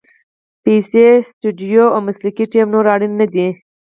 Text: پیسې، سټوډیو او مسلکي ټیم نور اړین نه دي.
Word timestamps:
پیسې، 0.63 1.05
سټوډیو 1.29 1.85
او 1.95 1.99
مسلکي 2.07 2.45
ټیم 2.51 2.67
نور 2.73 2.85
اړین 2.93 3.13
نه 3.19 3.27
دي. 3.33 3.47